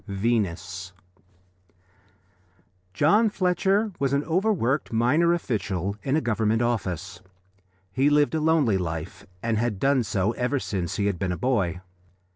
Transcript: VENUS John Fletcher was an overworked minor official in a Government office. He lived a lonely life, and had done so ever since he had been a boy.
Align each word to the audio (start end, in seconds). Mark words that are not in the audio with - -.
VENUS 0.07 0.93
John 2.91 3.29
Fletcher 3.29 3.91
was 3.99 4.13
an 4.13 4.23
overworked 4.23 4.91
minor 4.91 5.31
official 5.31 5.95
in 6.01 6.15
a 6.15 6.21
Government 6.21 6.63
office. 6.63 7.21
He 7.91 8.09
lived 8.09 8.33
a 8.33 8.41
lonely 8.41 8.79
life, 8.79 9.27
and 9.43 9.59
had 9.59 9.79
done 9.79 10.01
so 10.03 10.31
ever 10.31 10.59
since 10.59 10.95
he 10.95 11.05
had 11.05 11.19
been 11.19 11.31
a 11.31 11.37
boy. 11.37 11.81